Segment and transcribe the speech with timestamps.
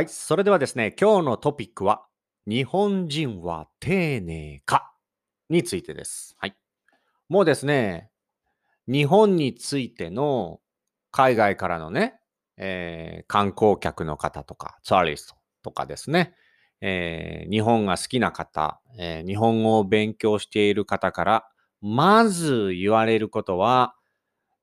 [0.00, 2.06] はい、それではですね、今日のトピックは、
[2.46, 4.94] 日本人は丁寧か
[5.50, 6.34] についてです。
[6.38, 6.56] はい。
[7.28, 8.10] もうですね、
[8.86, 10.62] 日本についての
[11.10, 12.18] 海外からのね、
[12.56, 15.34] えー観光客の方とか、ツアリスト
[15.64, 16.34] とかですね、
[16.80, 21.48] えー日本が好きな方、えー日本語を勉強している方から、
[21.82, 23.94] まず言われることは、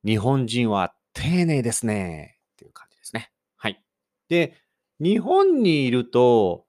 [0.03, 2.39] 日本人は丁寧ですね。
[2.53, 3.31] っていう感じですね。
[3.55, 3.79] はい。
[4.29, 4.55] で、
[4.99, 6.65] 日本にいると、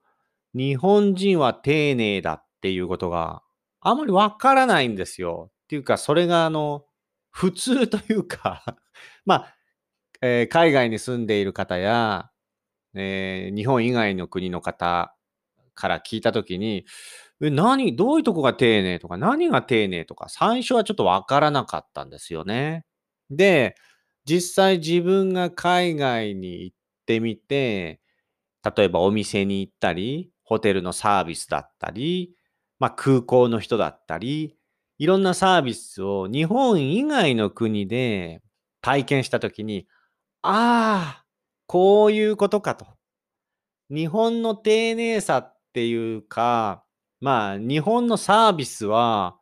[0.54, 3.42] 日本人は丁寧だっていうことが
[3.80, 5.50] あまりわからないんですよ。
[5.64, 6.84] っていうか、それがあの、
[7.30, 8.64] 普通というか、
[9.26, 9.54] まあ、
[10.22, 12.30] えー海外に住んでいる方や、
[12.94, 15.14] えー日本以外の国の方
[15.74, 16.86] から聞いたときに、
[17.42, 22.84] え、何、どういうとこが丁寧とか、何が丁寧とか、最初はちょっとわからなかったんですよね。
[23.30, 23.76] で、
[24.24, 28.00] 実際自分が海外に行ってみて、
[28.64, 32.34] 例えばお店に行ったり、ホテルのサービスだったり、
[32.78, 34.56] まあ空港の人だったり、
[34.98, 38.42] いろんなサービスを日本以外の国で
[38.80, 39.86] 体験したときに、
[40.42, 41.24] ああ、
[41.66, 42.86] こういうことかと。
[43.90, 46.84] 日本の丁寧さっていうか、
[47.20, 49.38] まあ日本のサービスは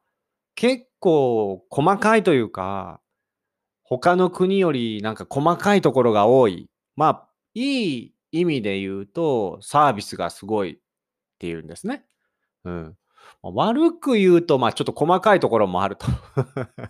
[0.55, 3.01] 結構細かいというか、
[3.85, 6.69] 他の国よりなんか細かいところが多い。
[6.97, 10.79] まあ、いい意味で言うと、サービスがすごいっ
[11.39, 12.05] ていうんですね。
[12.65, 12.97] うん。
[13.43, 16.07] 悪く言うと、まあちょっと細かいところもあると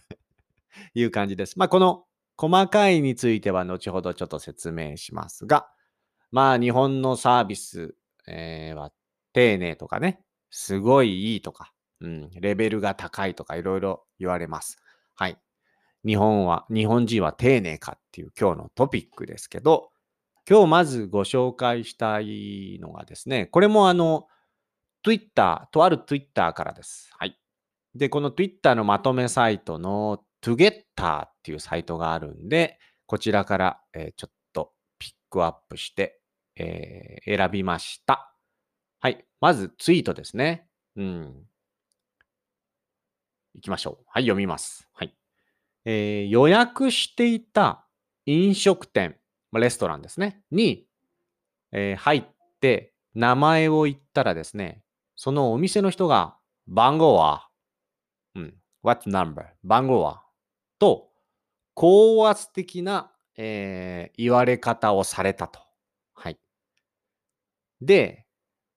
[0.94, 1.58] いう感じです。
[1.58, 2.04] まあこの
[2.36, 5.68] 細かいについては後ほどちょっと説明しますが、
[6.30, 7.94] まあ日本のサービス、
[8.26, 8.92] えーは
[9.32, 14.78] 丁寧とかね、すごいいいとか、うん、レベルが高いとかいろいろ言われます。
[15.14, 15.38] はい。
[16.06, 19.90] 日本は、日本人は丁寧かっていう今日のトピックですけど、
[20.48, 24.28] 今日まずご紹介したいのがですね、これもあの、
[25.02, 27.10] Twitter、とある Twitter からです。
[27.18, 27.36] はい。
[27.96, 36.20] で、この Twitter のまとめサイトの Together っていうサイトがあるんで、こちらから、えちょっとピックアップして、
[36.54, 38.32] えー選びました。
[39.00, 39.24] はい。
[39.40, 40.68] まずツイートですね。
[40.94, 41.46] うん。
[43.54, 44.04] 行きましょう。
[44.06, 44.88] はい、読みます。
[44.92, 45.12] はい。
[45.84, 47.84] えー予約していた
[48.26, 49.18] 飲食店、
[49.56, 50.86] まあレストランですね、に、
[51.72, 52.24] えー入っ
[52.60, 54.82] て名前を言ったらですね、
[55.16, 56.36] そのお店の人が
[56.66, 57.48] 番号は、
[58.34, 59.46] うん、what number?
[59.64, 60.22] 番号は
[60.78, 61.08] と、
[61.72, 65.58] 高圧的な、えー言われ方をされたと。
[66.14, 66.38] はい。
[67.80, 68.26] で、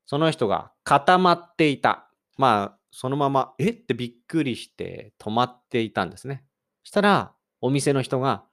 [0.05, 2.09] その人が固まっていた。
[2.37, 3.71] まあ、そのまま、え？
[3.71, 6.45] ってびっくりして止まっていたんですね。
[6.83, 8.45] したら、お店の人が、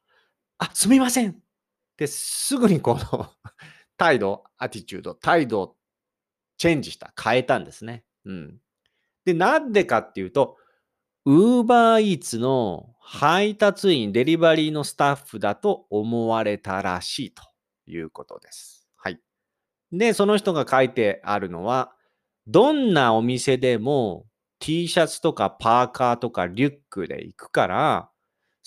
[0.58, 1.36] あ、すみません
[1.96, 3.30] ってすぐにこの
[3.96, 5.76] 態度、アティチュード、態度を
[6.58, 8.04] チェンジした、変えたんですね。
[8.26, 8.58] うん。
[9.24, 10.58] で、なんでかっていうと、
[11.24, 17.42] ウーバーイーツの配達員、デリバリーのスタッフだと思われたらしいと
[17.86, 18.86] いうことです。
[18.96, 19.20] はい。
[19.90, 21.94] で、その人が書いてあるのは、
[22.46, 24.26] どんなお店でも
[24.58, 28.10] T シャツとかパーカーとかリュックで行くから、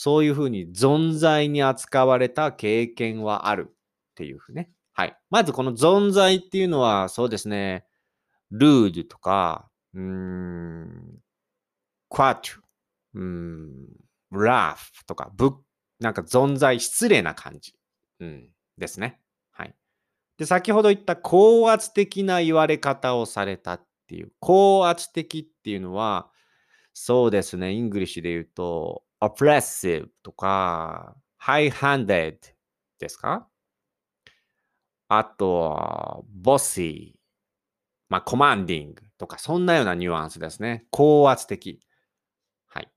[0.02, 3.74] そういうふうに存在に扱われた経験はあるっ
[4.16, 4.70] ていうふうね。
[4.94, 5.18] はい。
[5.30, 7.86] まずこの存在っていうのはそうですね、
[8.50, 11.20] rude とか、うーん、
[12.10, 12.60] curt、
[13.16, 13.88] うーん、
[14.32, 15.58] rough とか、ぶ
[16.00, 17.74] なんか存在、失礼な感じ、
[18.22, 19.20] うん、ですね。
[19.52, 19.76] はい。
[20.38, 26.32] で、先ほど言った高圧的な言われ方をされたっていう、高圧的っていうのは、
[26.94, 32.38] そうですね、 English で言うと、oppressive とか、high-handed
[33.00, 33.48] ですか？
[35.12, 37.14] あとは、bossy、
[38.10, 40.86] まあ、コマンディングとか、そんなようなニュアンスですね。
[40.92, 41.80] 高圧的。
[42.68, 42.92] はい。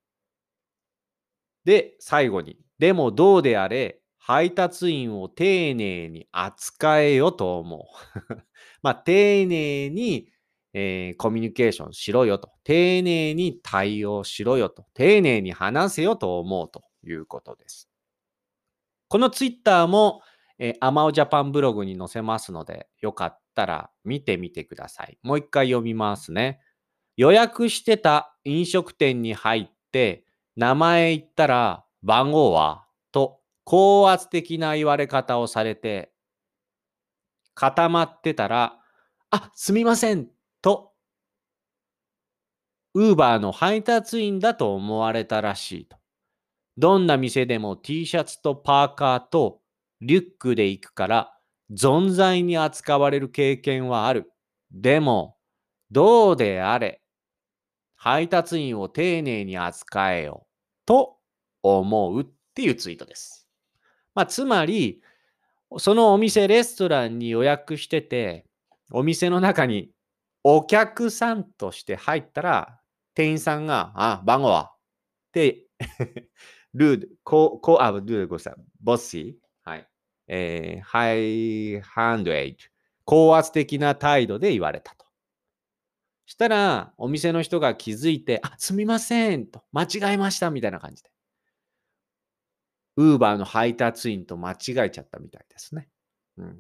[1.65, 7.81] で、最後に、でもどうであれ、配達員を丁寧に扱えよと思う。
[8.83, 10.29] まあ、丁寧に、
[10.75, 12.51] えーコミュニケーションしろよと。
[12.65, 14.87] 丁寧に対応しろよと。
[14.95, 17.89] 丁寧に話せよと思うということです。
[19.09, 20.23] このツイッターも、
[20.59, 25.19] えー、アマオジャパンブログに載せますので、よかったら見てみてください。
[25.23, 26.61] もう一回読みますね。
[27.17, 30.25] 予約してた飲食店に入って、
[30.57, 32.87] 名前言ったら番号は？
[33.13, 36.13] と高圧的な言われ方をされて、
[37.55, 38.79] 固まってたら、
[39.31, 40.29] あ、すみません
[40.63, 40.93] と、
[42.95, 45.97] ウーバーの配達員だと思われたらしいと。
[46.79, 49.61] どんな店でも T シャツとパーカーと
[50.01, 51.35] リュックで行くから、
[51.71, 54.31] 存在に扱われる経験はある。
[54.71, 55.37] でも、
[55.91, 57.03] どうであれ、
[57.97, 60.47] 配達員を丁寧に扱えよ
[60.87, 61.19] と
[61.63, 63.49] 思うっていうツイートです。
[64.15, 65.01] まあ、つまり、
[65.79, 68.47] そのお店、レストランに予約してて、
[68.91, 69.91] お店の中に
[70.45, 72.81] お客さんとして入ったら、
[73.15, 74.73] 店員さんが、あ、番号は？
[75.29, 75.67] って
[76.75, 78.55] ルード、こう、こう、あ、ルードごめんなさい。
[78.81, 79.71] ボッシー。
[79.71, 79.89] はい。
[80.29, 82.65] えー、ハイハンドエイト。
[83.05, 85.07] 高圧的な態度で言われたと。
[86.27, 91.11] したら、お店の人が気づいて、あ、すみませんと、間違えましたみたいな感じで。
[92.97, 94.57] ウーバーの配達員と間違
[94.87, 95.89] えちゃったみたいですね。
[96.37, 96.59] うん、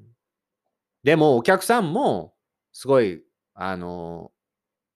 [1.03, 2.35] でも、お客さんも、
[2.73, 3.23] すごい、
[3.55, 4.33] あの、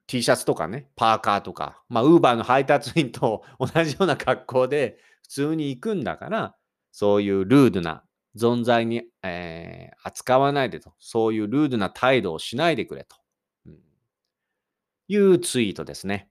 [0.07, 6.57] T シャツとかね、パーカーとか、まあ、ウーバーの配達員と 同じような格好で普通に行くんだから、
[6.93, 8.05] そういうルードな
[8.37, 13.17] 存在に、えー、扱わないでと、そういうルードな態度をしないでくれと、
[13.67, 13.79] うん、
[15.09, 16.31] いうツイートですね。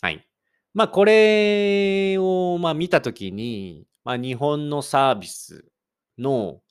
[0.00, 0.26] はい。
[0.74, 5.66] まあ、これを、まあ、見たときに、まあ、日本のサービス
[6.16, 6.62] の、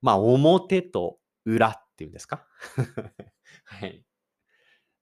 [0.00, 2.46] まあ、表と裏っていうんですか？
[3.66, 4.02] はい。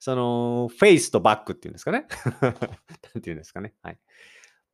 [0.00, 2.06] その、フェイスとバックっていうんですかね？
[2.42, 3.74] なんていうんですかね？
[3.82, 3.98] はい。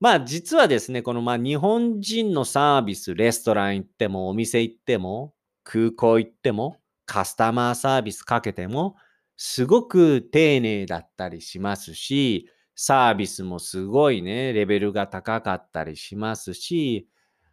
[0.00, 5.34] まあ実はですね、このまあ日本人のサービス、レストラン行っても、お店行っても、
[5.64, 8.96] 空港行っても、カスタマーサービスかけても、
[9.36, 17.08] すごく丁寧だったりしますし、サービスもすごいね、レベルが高かったりしますし、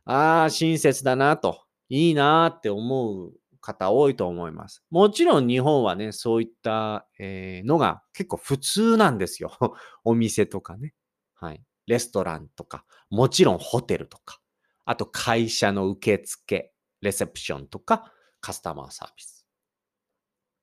[0.06, 4.84] ああ、親切だなと、いいなって思う方多いと思います。
[4.90, 9.52] もちろん日本はね、そういった、え、のが結構普通なんですよ。
[10.04, 10.94] お店とかね。
[11.36, 11.64] はい。
[11.88, 14.40] レストランとか、もちろんホテルとか、
[14.86, 19.48] あと会社の受付、レセプションとか、カスタマーサービス。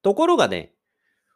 [0.02, 0.74] ところがね、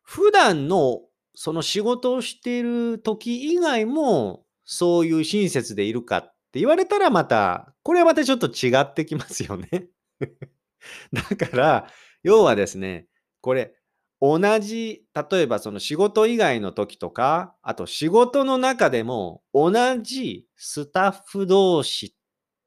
[0.02, 1.00] 普段の
[1.34, 9.88] その仕事をしている時以外も、そういう親切でいるかって言われたらまた、これはまたちょっと違ってきますよね
[11.12, 11.86] だから、
[12.22, 13.06] 要はですね、
[13.40, 13.74] これ、
[14.20, 22.14] 同じ、例えばその仕事以外の時とか、あと仕事の中でも同じスタッフ同士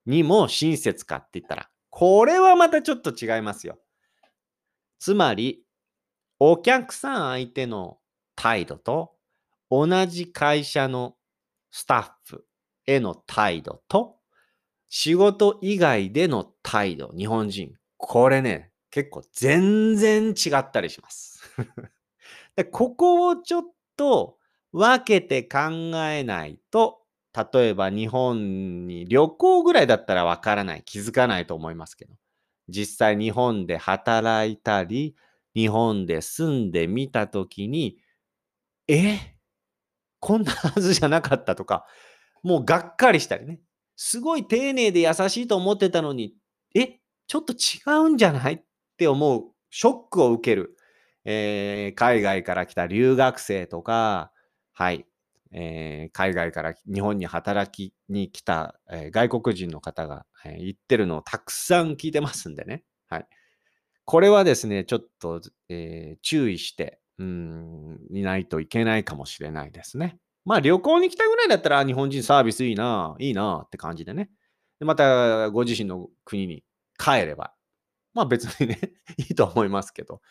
[0.05, 3.79] にも親切かって言ったら、これはまたちょっと違いますよ。
[4.99, 5.63] つまり、
[6.39, 7.99] お客さん相手の
[8.35, 9.13] 態度と、
[9.71, 11.15] 同じ会社の
[11.71, 11.95] スタ
[12.27, 12.45] ッフ
[12.85, 14.17] への態度と、
[14.89, 17.75] 仕事以外での態度、日本人。
[18.07, 21.41] これね、結構全然違ったりします。
[22.55, 23.63] でここをちょっ
[23.97, 24.37] と
[24.71, 25.59] 分けて考
[26.07, 27.01] えないと、
[27.51, 32.13] 例えば日本に旅行ぐらいだったらわからない、気づかないと思いますけど、
[32.69, 35.15] 実際日本で働いたり、
[35.55, 37.97] 日本で住んでみたときに、
[38.87, 39.17] え
[40.19, 41.87] こんなはずじゃなかったとか、
[42.43, 43.61] もうがっかりしたりね。
[43.95, 46.35] すごい丁寧で優しいと思ってたのに、
[46.75, 48.53] えちょっと違うんじゃない？
[48.53, 48.63] っ
[48.97, 50.77] て思う、ショックを受ける、
[51.25, 54.31] えー、海外から来た留学生とか、
[54.73, 55.05] はい、
[55.51, 62.83] えー、海外から日本に働きに来た、えー、外国人の方が、え言ってるのをたくさん聞いてますんでね。
[63.09, 63.27] はい。
[64.05, 70.19] これはですね、ちょっと、え注意して、うん、いないといけないかもしれないですね。
[70.43, 74.29] まあ旅行に来たぐらいだったら日本人サービスいいな、いいなって感じでね。
[74.79, 76.63] でまたご自身の国に
[76.97, 77.53] 帰れば、
[78.13, 78.79] まあ別にね
[79.17, 80.21] いいと思いますけど、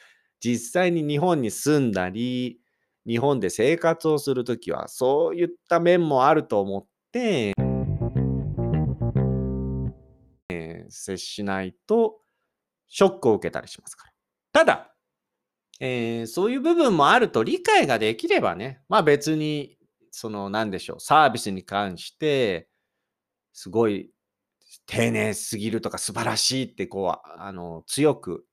[0.41, 2.61] 実際に日本に住んだり、
[3.07, 7.53] 日本で生活をするときは、そういった面もあると思って、
[10.51, 12.21] えー、接しないと、
[12.89, 14.13] ショックを受けたりしますから。
[14.53, 14.95] ただ、
[15.81, 19.77] えー、そういう部分もあると理解ができればね、まあ別に、
[20.11, 22.69] その何でしょう、サービスに関して、
[23.53, 24.11] すごい
[24.87, 28.47] 丁寧すぎるとか素晴らしいってこう、あの、強く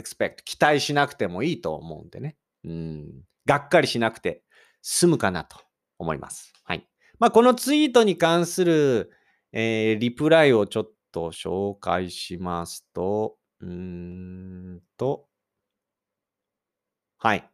[0.00, 2.36] expect、期待しなくてもいいと思うんでね。
[2.64, 3.22] うん。
[3.46, 4.42] がっかりしなくて
[4.82, 5.58] 済むかなと
[5.98, 6.52] 思います。
[6.64, 6.88] はい。
[7.18, 9.10] まあ、このツイートに関する、
[9.52, 15.26] えー、リプライをちょっと紹介しますと、うーんと、
[17.18, 17.48] はい。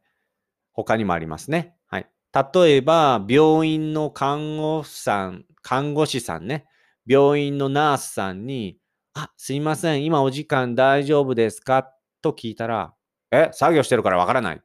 [0.72, 1.76] 他にもありますね。
[1.86, 2.10] はい。
[2.54, 6.66] 例えば、病院の看護師さん、看護師さんね。
[7.10, 8.78] 病院のナースさんに、
[9.14, 11.92] あ、すいません、今お時間大丈夫ですか？
[12.22, 12.94] と聞いたら、
[13.32, 14.62] え、作業してるからわからない。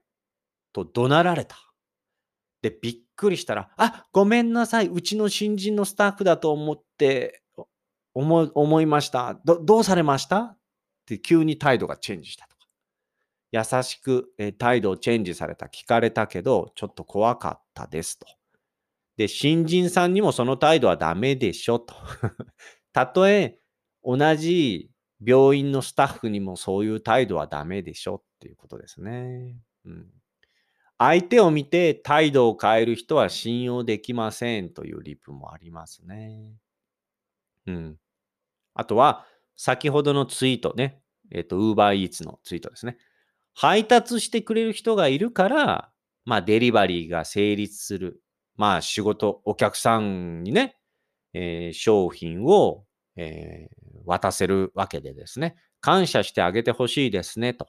[0.71, 1.57] と怒鳴られた。
[2.61, 7.41] で、びっくりしたら、あ、ごめんなさい、うちの新人のスタッフだと思って、
[8.13, 9.41] 思思いました。
[9.43, 10.39] どどうされました？
[10.39, 10.57] っ
[11.07, 12.67] て急に態度がチェンジしたとか。
[13.51, 15.65] 優しく、え態度をチェンジされた。
[15.65, 18.27] 聞かれたけど、ちょっと怖かったですと。
[19.17, 21.95] で、新人さんにもその態度はダメでしょと。
[22.93, 23.59] たとえ
[24.03, 24.89] 同じ
[25.25, 29.57] 病院のスタッフにもそういう態度はダメでしょっていうことですね。
[29.85, 30.07] うん、
[30.97, 36.55] 相手を見て態度を変える人は信用できませんというリプもありますね。
[37.67, 37.97] うん。
[38.73, 39.25] あとは、
[39.57, 41.01] 先ほどのツイートね。
[41.31, 42.97] えっ、ー、と、UberEats のツイートですね。
[43.53, 45.91] 配達してくれる人がいるから、
[46.25, 48.21] まあ、デリバリーが成立する。
[48.57, 50.77] まあ、仕事、お客さんにね、
[51.33, 52.85] えー、商品を、
[53.17, 55.55] えー、渡せるわけでですね。
[55.81, 57.67] 感謝してあげてほしいですね、と。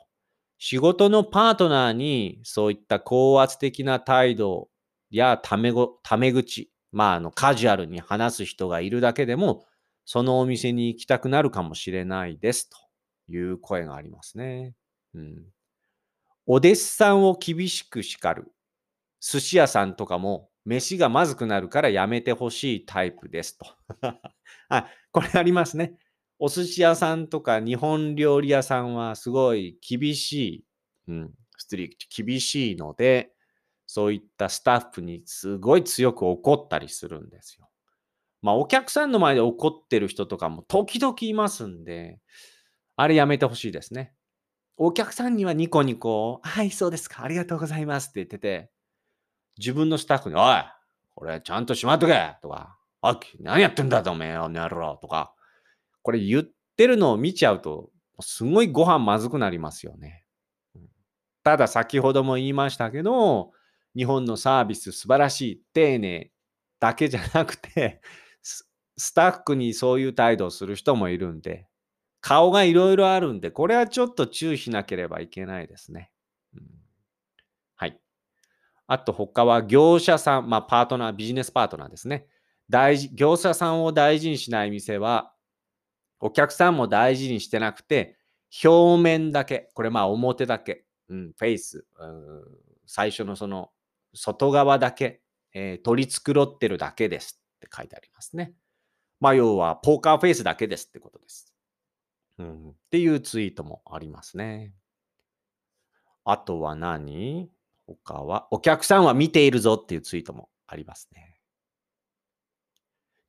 [0.58, 4.68] 仕事のパートナーにそういった高圧的な態度
[5.10, 9.66] やタメごタメ口、まあ、あのカジュアルに話す人がいるだけでも、
[10.04, 12.76] そのお店に行きたくなるかもしれないですと
[13.28, 14.74] いう声がありますね。
[15.14, 15.44] うん、
[16.46, 18.52] お弟子さんを厳しく叱る。
[19.20, 23.66] 寿司屋さんとかも飯がまずくなるからやめてほしいタイプですと。
[24.68, 25.96] あ、 これありますね。
[26.38, 30.64] お寿司屋さんとか日本料理屋さんはすごい厳しい、
[31.08, 33.32] うん、ストリクト、厳しいので、
[33.86, 37.70] そういったスタッフにすごい強く怒ったりするんですよ。
[38.42, 42.20] まあ、お客さんの前で怒ってる人とかも時々いますんで、
[42.96, 44.12] あれやめてほしいですね。
[44.76, 48.70] お客さんにはニコニコ、はい、そうですか、ありがとうございますって言ってて、
[49.58, 50.64] 自分のスタッフに、おい、
[51.14, 55.34] これちゃんとしまっとけとか、あ、何やってんだと、おめえ、お野郎とか、
[56.02, 56.44] これ言っ
[56.76, 60.24] てるのを見ちゃうと、すごいご飯まずくなりますよね。
[61.42, 63.52] ただ先ほども言いましたけど、
[63.94, 66.30] 日本のサービス素晴らしい、丁寧
[66.80, 68.00] だけじゃなくて、
[68.98, 71.68] スタッフにそういう態度をする人もいるんで、
[72.20, 76.10] 顔がいろいろあるんで、これはちょっと注意しなければいけないですね。
[76.54, 76.62] うん、
[78.86, 82.26] あと他は業者さん、まあパートナー、ビジネスパートナーですね。
[82.70, 85.32] 大事、業者さんを大事にしない店は、
[86.20, 88.16] お客さんも大事にしてなくて、
[88.64, 92.44] 表面だけ、これまあ表だけ、うん、フェイス、うん、
[92.86, 93.70] 最初のその
[94.14, 95.20] 外側だけ、
[95.52, 98.54] えー、取り繕ってるだけですって書いてありますね。
[99.20, 101.52] まあ要はポーカーフェイスだけですってことです。
[102.38, 104.74] うん、っていうツイートもありますね。
[106.24, 107.50] あとは何？
[107.86, 111.40] 他は、お客さんは見ているぞっていうツイートもありますね。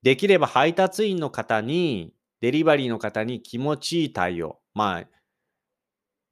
[0.04, 5.08] できれば配達員の方にデリバリーの方に気持ちいい対応、まあ、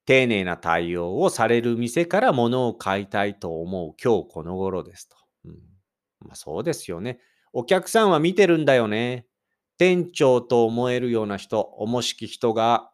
[0.06, 5.18] 丁寧な対応をされる店から物を買いたいと思う今日この頃ですと。
[5.46, 5.52] うん、
[6.22, 7.20] まあ、そうですよね。
[7.54, 9.26] お客さんは見てるんだよね。
[9.78, 12.92] 店長と思えるような人、重しき人が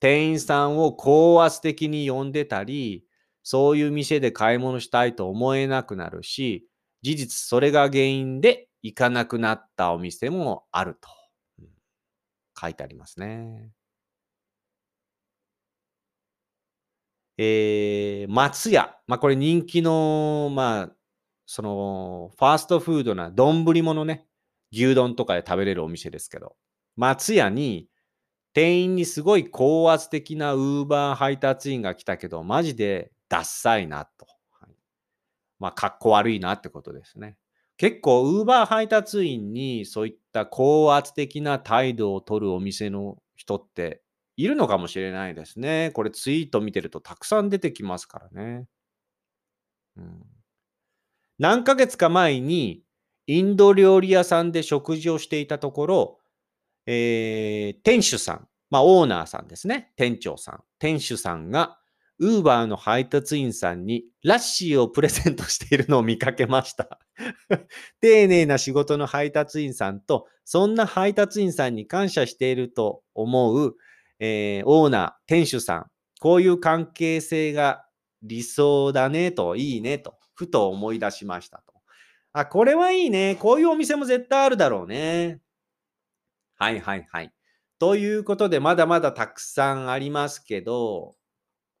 [0.00, 3.04] 店員さんを高圧的に呼んでたり、
[3.42, 6.66] そういう店で買い物したいと思えなくなるし、
[7.02, 11.08] 事実それが原因で行かなくなったお店もあると。
[12.60, 13.70] 書いてありますね。
[17.38, 18.96] えー、松屋。
[19.06, 20.96] まあ、これ人気の、まあ、
[21.46, 24.26] その、ファーストフードな丼物ね、
[24.72, 26.54] 牛丼とかで食べれるお店ですけど、
[26.96, 27.88] 松屋に
[28.52, 34.26] 店員にすごい高圧的なウーバー配達員が来たけど、マジでダッサいなと。
[34.60, 34.74] はい、
[35.58, 37.38] まあ、かっこ悪いなってことですね。
[37.78, 44.02] 結構、ウーバー配達員にそういった高圧的な態度を取るお店の人って
[44.36, 45.90] いるのかもしれないですね。
[45.94, 48.66] これツイート見てるとたくさん出てきますからね。
[49.96, 50.22] うん、
[51.38, 52.82] 何ヶ月か前に
[53.26, 56.18] インド料理屋さんで食事をしていたところ、
[56.86, 59.92] えー、店主さん、まあオーナーさんですね。
[59.96, 60.64] 店長さん。
[60.78, 61.79] 店主さんが
[62.20, 66.98] ウーバーの配達員さんにラッシーをプレゼントしているのを見かけました。
[68.02, 73.74] 丁寧な仕事の配達員さんと、そんな配達員さんに感謝していると思う、
[74.18, 77.86] えー、オーナー、店主さん、こういう関係性が
[78.22, 81.72] 理想だねと、いいねと、ふと思い出しましたと。
[82.34, 83.36] あ、これはいいね。
[83.40, 85.40] こういうお店も絶対あるだろうね。
[86.56, 87.32] はいはいはい。
[87.78, 91.16] ということで、まだまだたくさんありますけど、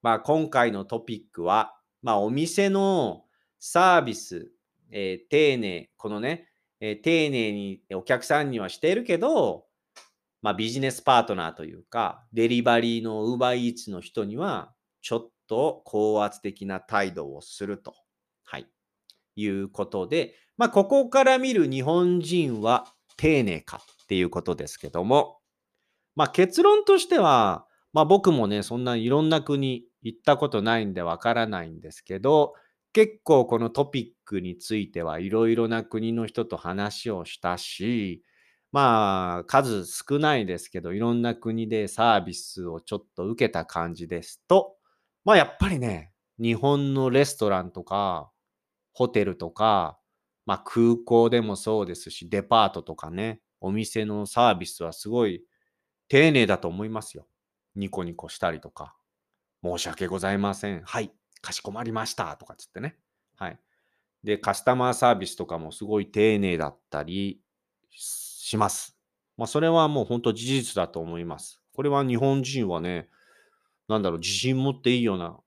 [0.02, 3.24] まあ、今回のトピックは、まあ、お店の
[3.58, 4.50] サービス、
[4.90, 6.48] えー、丁寧、このね、
[6.80, 9.66] えー、丁寧にお客さんにはしてるけど、
[10.42, 17.94] まあ、ビジネスパートナーというか、デリバリーの UberEats の人には、ちょっと高圧的な態度をすると、
[18.44, 18.66] はい、
[19.36, 22.86] いうことで、まあ、ここから見る日本人は
[23.18, 25.38] 丁寧かっていうことですけども、
[26.16, 32.54] まあ、結論としては、まあ僕もね、そんないろんな国行ったことないんでわからないんですけど、
[32.92, 38.24] 結構このトピックについてはいろいろな国の人と話をしたし、
[38.72, 44.76] まあ数少ないですけど、いろんな国でサービスをちょっと受けた感じですと、
[45.24, 48.30] まあやっぱりね、日本のレストランとか、
[48.92, 49.98] ホテルとか、
[50.46, 55.44] まあ空港でもそうですし、デパートとかね、お店のサービスはすごい
[56.08, 57.26] 丁寧だと思いますよ。
[57.76, 58.96] ニコニコしたりとか、
[59.62, 60.82] 申し訳ございません。
[60.84, 62.96] はい、かしこまりましたとかつってね。
[63.36, 63.58] はい。
[64.24, 67.40] で、カスタマーサービスとかもすごい丁寧だったり
[67.90, 68.96] します。
[69.36, 71.62] まあ、それはもう本当事実だと思います。
[71.72, 73.08] これは日本人はね、
[73.88, 75.38] なんだろう、自信持っていいような、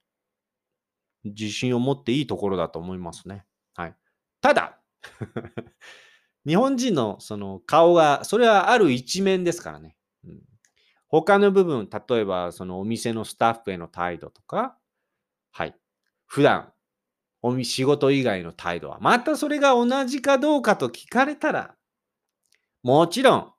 [1.23, 3.45] 自信を持っていいところだと思いますね。
[3.75, 3.95] はい。
[4.41, 4.79] ただ、
[6.45, 9.95] 日本人のその顔が、それはある一面ですからね。
[11.21, 14.77] 他の部分、例えばそのお店のスタッフへの態度とか、
[15.51, 15.75] はい。
[16.25, 16.73] 普段、
[17.43, 21.75] お仕事以外の態度は、またそれが同じかどうかと聞かれたら、
[22.81, 23.53] もちろん、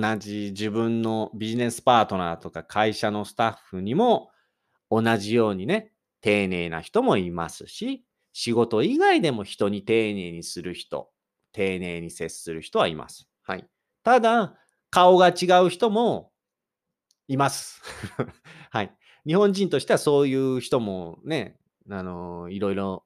[0.00, 4.30] 同じ自分のビジネスパートナーとか会社のスタッフにも
[4.90, 11.10] 同じようにね、丁寧な人もいますし、仕事以外でも人に丁寧にする人、
[11.52, 13.28] 丁寧に接する人はいます。
[13.42, 13.66] はい。
[14.02, 14.54] ただ、
[14.90, 16.29] 顔が違う人も
[17.30, 17.80] います。
[18.70, 18.92] はい。
[19.24, 21.56] 日本人としてはそういう人もね、
[21.88, 23.04] あの、いろいろ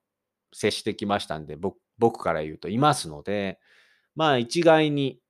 [0.53, 1.59] 接してきましたんで、
[1.99, 3.61] 僕から言うといますので、
[4.17, 5.21] まあ一概に、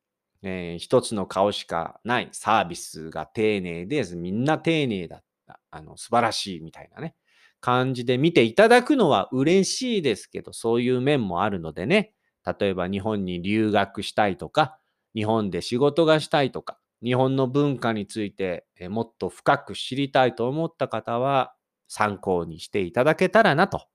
[0.43, 7.17] えー、一つの顔しかないサービスが丁寧で、みんな丁寧だった、あの素晴らしいみたいなね、
[7.61, 12.13] 感じで見ていただくのは嬉しいですけど、そういう面もあるのでね、
[12.61, 14.79] 例えば日本に留学したいとか、
[15.17, 21.55] 日本で仕事がしたいとか、日本の文化についてもっと深く知りたいと思った方は
[21.87, 23.87] 参考にしていただけたらなと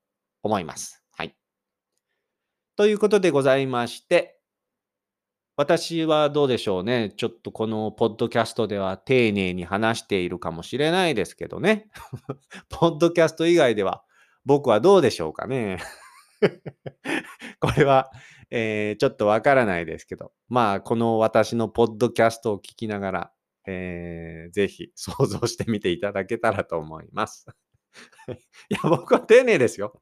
[0.43, 1.04] 思います。
[1.12, 1.36] はい。
[2.76, 4.39] ということでございまして、
[5.58, 7.12] 私はどうでしょうね。
[7.17, 11.89] ちょっとこのポッドキャストでは丁寧に話しているかもしれないですけどね。
[12.69, 14.04] ポッドキャスト以外では
[14.45, 15.80] 僕はどうでしょうかね。
[17.60, 18.10] これは
[18.52, 23.32] えー、ちょっとわからないですけど、まあ、この私のポッドキャストを聞きながら、
[23.68, 27.46] えー、ぜひ想像してみていただけたらと思います。
[28.70, 30.02] いや、僕は丁寧ですよ。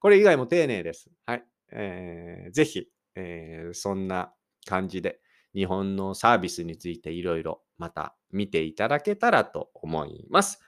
[0.00, 1.10] これ以外も丁寧です。
[1.26, 1.44] はい。
[1.72, 4.32] えー、ぜひ、えー、そんな
[4.64, 5.20] 感じで、
[5.54, 10.60] 日本のサービスについていろいろまた見ていただけたらと思います。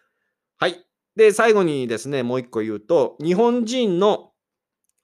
[0.56, 0.84] はい。
[1.16, 4.29] で、最後にですね、もう一個言うと、日本人の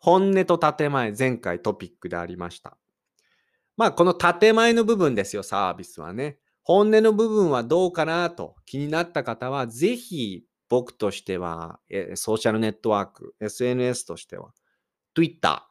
[0.07, 2.79] 本音と建前、前回トピックでありました。
[3.77, 6.38] まあ、この建前の部分ですよ、サービスはね。
[6.62, 11.81] 本音の部分はどうかなと気になった方は、ぜひ僕としては、
[12.14, 14.53] ソーシャルネットワーク、SNS としては、
[15.16, 15.66] Twitter。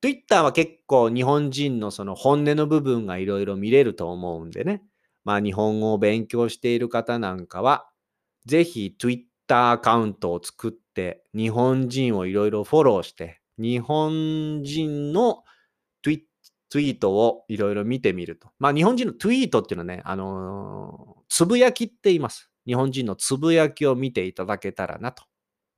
[0.00, 4.84] Twitter は結構日本人のその本音の部分がいろいろ見れると思うんでね。
[5.24, 7.90] まあ日本語を勉強している方なんかは、
[8.46, 15.44] ぜひ Twitter アカウントを作って日本人をいろいろフォローして日本人の
[16.74, 18.48] ツイートをいろいろ見てみると。
[18.58, 22.50] まあ日本人のツイートっていうのはね、あのー、つぶやきって言います。
[22.66, 25.22] 日本人のつぶやきを見ていただけたらなと。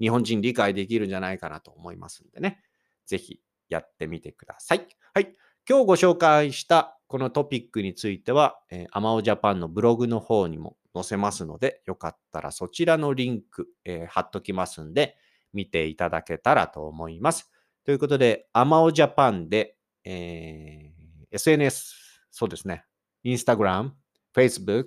[0.00, 2.62] 日本人理解できるんじゃないかなと思いますんでね。
[3.04, 4.86] ぜひやってみてください。
[5.12, 5.36] はい。
[5.68, 15.18] 今日ご紹介したこのトピックについては、えー、アマオジャパンのブログの方にも載せますので、よかったらそちらのリンク、えー、貼っときますんで、
[15.52, 17.50] 見ていただけたらと思います。
[17.86, 21.94] ということで、アマオジャパンで、えー、SNS、
[22.32, 22.84] そうですね、
[23.22, 23.94] インスタグラム、
[24.36, 24.86] Facebook、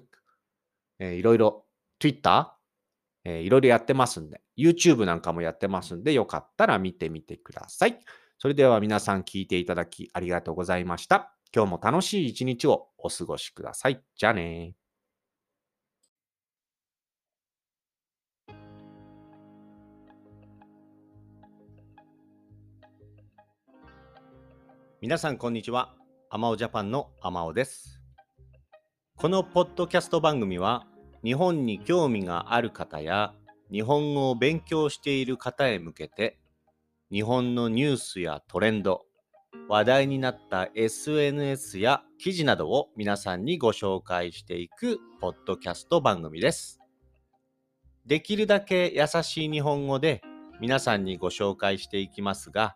[1.00, 1.66] えー、いろいろ、
[1.98, 2.54] Twitter、
[3.24, 7.98] えー、いろいろやってますんで、YouTube なんかもやってますんで、よかったら見てみてください。
[8.38, 11.34] それでは皆さん聞いていただきありがとうございました。
[11.56, 14.04] 今日も楽しい一日をお過ごしください。
[14.18, 14.76] じゃあね
[25.02, 25.96] 皆さんこんにちは。
[26.30, 28.02] アマオジャパンのアマオです。
[29.16, 30.88] このポッドキャスト番組は
[31.24, 33.34] 日本に興味がある方や
[33.72, 36.38] 日本語を勉強している方へ向けて
[37.10, 39.06] 日本のニュースやトレンド、
[39.70, 46.82] 話題になった SNS や記事などを皆さんにご紹介していくポッドキャスト番組です。
[48.06, 50.22] できるだけ優しい日本語で
[50.60, 52.76] 皆さんにご紹介していきますが、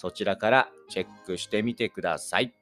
[0.00, 2.54] そちらからチェックしてみてください。